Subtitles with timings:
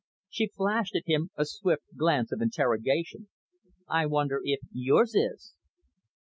[0.29, 3.27] She flashed at him a swift glance of interrogation.
[3.87, 5.53] "I wonder if yours is?"